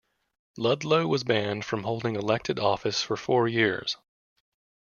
[0.57, 3.97] Ludlow was banned from holding elected office for four years.